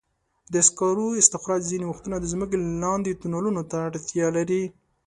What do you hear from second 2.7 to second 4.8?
لاندې تونلونو ته اړتیا لري.